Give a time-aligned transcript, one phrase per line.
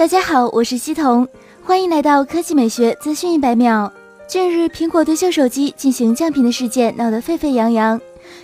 [0.00, 1.28] 大家好，我是西彤，
[1.62, 3.92] 欢迎来到科技美学资讯一百秒。
[4.26, 8.00] 近日，苹果对旧手机进行降频的事件闹得沸沸扬扬，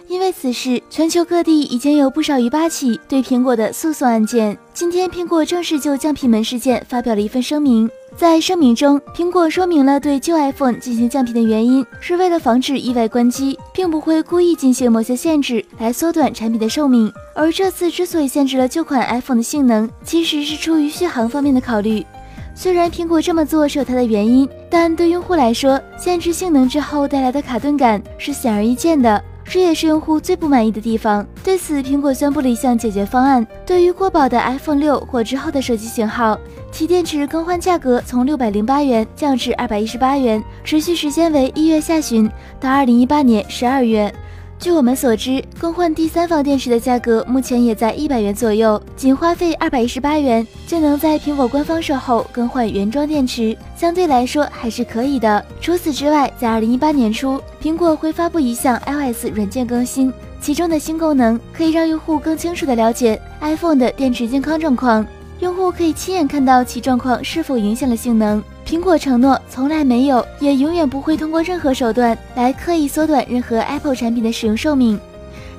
[0.09, 4.57] 因为此事，全球各地已经有不少于八起对苹果的诉讼案件。
[4.73, 7.91] 今天，苹果正式就降频门事件发表了一份声明。
[8.17, 17.13] 在声明中，苹果说明了对旧 iPhone 进行降频的原因，是为了防止意外关机，并不会故意进行某些限制来缩短产品的寿命。
[17.35, 22.07] 而这次之所以限制了旧款 iPhone 的性能，其实是出于续航方面的考虑。
[22.55, 29.23] 虽然苹果这么做是有它的原因，但对用户来说，限制性能之后带来的卡顿感是显而易见的。
[29.49, 31.27] 这也是用户最不满意的地方。
[31.43, 36.39] 对此，苹果宣布了一项解决方案：对于过保的 iPhone 六或之后的手机型号，
[36.73, 44.13] 其电池更换价格从六百零八元降至二百一十八元，持续时间为一月下旬到二零一八年十二月。
[44.59, 55.45] 据我们所知，更换第三方电池的价格目前也在一百元左右，仅花费二百一十八元就能在苹果官方售后更换原装电池，相对来说还是可以的。
[55.61, 65.07] 除此之外，在二零一八年初，苹果会发布一项 iOS 软件更新，其中的新功能可以让用户更清楚地了解 iPhone 的电池健康状况，
[65.41, 68.43] 用户可以亲眼看到其状况是否影响了性能。
[68.67, 74.99] 苹果承诺从来没有，也永远不会通过任何手段来刻意缩短任何 Apple 产品的使用寿命。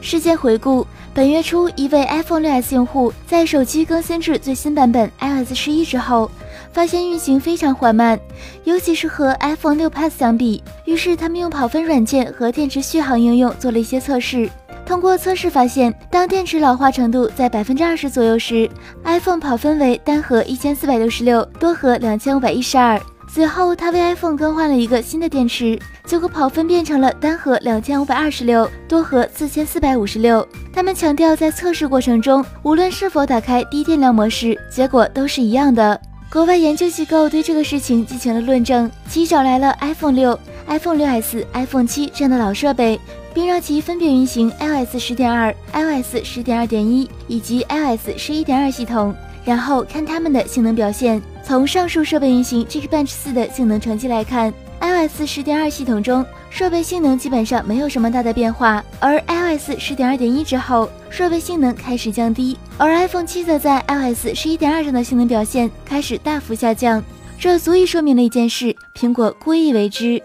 [0.01, 6.29] 事件回顾：本月初，一位 iPhone 6s 用户在手机更新至最新版本 iOS 十一之后，
[6.73, 8.19] 发现运行非常缓慢，
[8.65, 10.61] 尤其是和 iPhone 6 Plus 相比。
[10.83, 14.49] 于是，他们用跑分软件和电池续航应用做了一些测试。
[14.87, 18.69] 通过测试发现，当电池老化程度在百分之二十左右时
[19.03, 22.97] ，iPhone 跑分为单核一千四百六十六，多核两千五百一十二。
[23.27, 30.47] 随后，他为 iPhone 更换了一个新的电池，结果跑分变成了单核两千五百二十六，多核四千四百五十六。
[30.71, 35.99] 他们强调，在测试过程中，无论是否打开低电量模式，结果都是一样的。
[36.31, 42.99] 国外研究机构对这个事情进行了论证，其找来了 iPhone 六、iPhone 6s、iPhone 七这样的老设备。
[43.33, 49.13] 并让其分别运行 iOS 十点二、iOS 十点二点一以及 iOS 十一点二系统，
[49.45, 51.21] 然后看它们的性能表现。
[51.43, 54.51] 从上述设备运行 Geekbench 四的性能成绩来看
[54.81, 67.03] ，iOS 十点二系统中设备性能基本上没有什么大的变化，而 iOS 十点二点一之后，设备性能开始降低，而 iPhone 七则在 iOS 十一点二上的性能表现开始大幅下降。
[67.37, 70.19] 这足以说明了一件事：苹果故意为之。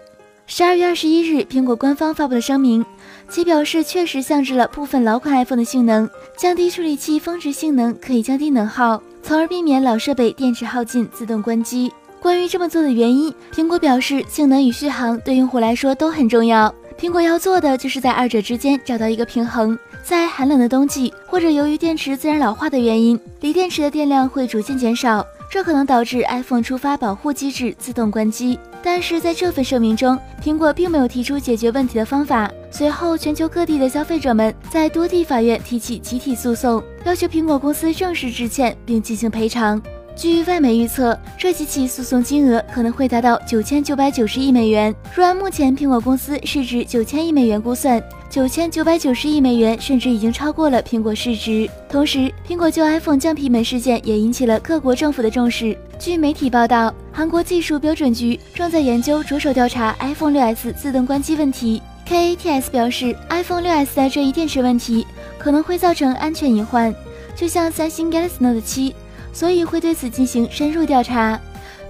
[0.45, 2.85] 十二月二十一日，苹果官方发布了声明，
[3.29, 11.91] 其表示确实限制了部分老款 iPhone 的性能，降低处理器峰值性能可以降低能耗，从而避免老设备电池耗尽自动关机。
[12.19, 19.77] 关于这么做的原因，苹果表示，性能与续航对用户来说都很重要，苹果要做的就是在二者之间找到一个平衡。
[20.03, 25.25] 在寒冷的冬季，或者由于电池自然老化的原因，锂电池的电量会逐渐减少。
[25.53, 32.49] 这可能导致 iPhone 触发保护机制自动关机，但是在这份声明中，苹果并没有提出解决问题的方法。
[32.71, 39.79] 随后，全球各地的消费者们在多地法院提起集体诉讼，要求苹果公司正式致歉并进行赔偿。
[40.15, 44.93] 据外媒预测，这几起诉讼金额可能会达到九千九百九十亿美元。
[45.15, 51.67] 若按目前苹果公司市值九千亿美元估算，九千九百九十亿美元甚至已经超过了苹果市值。
[51.89, 55.75] 同时，苹果就 iPhone 降频门事件也引起了各国政府的重视。
[55.97, 61.81] 据媒体报道，韩国技术标准局正在研究着手调查 iPhone 6s 自动关机问题。
[62.07, 65.07] KATS 表示，iPhone 6s 的这一电池问题
[65.39, 66.93] 可能会造成安全隐患，
[67.35, 68.93] 就像三星 Galaxy Note 7，
[69.33, 71.37] 所以会对此进行深入调查。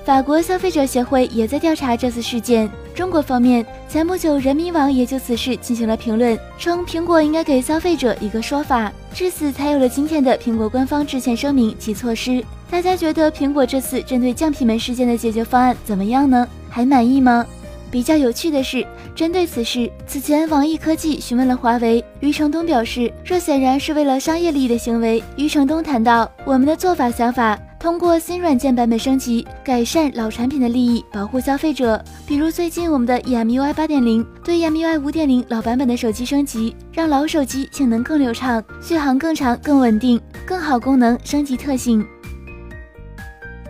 [0.04, 2.70] 法国消费者协会也在调查这次事件。
[2.94, 12.44] 中国方面，前不久人民网也就此事进行了评论，称苹果应该给消费者一个说法，至此才有了今天的苹果官方致歉声明及措施。
[12.70, 16.48] 大家觉得苹果这次针对降频门事件的解决方案怎么样呢？
[16.70, 17.46] 还满意吗？
[17.94, 18.84] 比较有趣的是，
[19.14, 25.24] 针对此事，此前网易科技询问了华为，余承东表示，这显然是为了商业利益的行为。
[25.36, 27.56] 余承东谈到，我们的做法想法。
[27.80, 32.04] 通过新软件版本升级，改善老产品的利益，保护消费者。
[32.26, 42.04] 比如最近我们的 EMUI 八点零对 EMUI 五点零老版本的手机升级，让老手机性能更流畅，续航更长、更稳定，更好功能升级特性，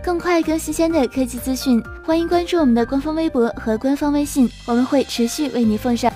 [0.02, 1.84] 更快更新鲜的科技资讯。
[2.06, 6.12] 欢迎关注我们的官方微博和官方微信，我们会持续为您奉上。